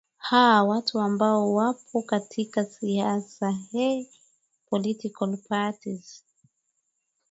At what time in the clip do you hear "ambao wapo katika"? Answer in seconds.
0.99-2.65